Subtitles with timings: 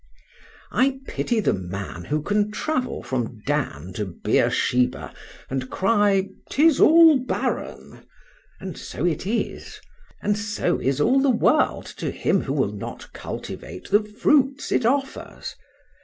[0.71, 5.13] I pity the man who can travel from Dan to Beersheba,
[5.47, 9.79] and cry, 'Tis all barren;—and so it is:
[10.19, 14.87] and so is all the world to him who will not cultivate the fruits it
[14.87, 15.55] offers.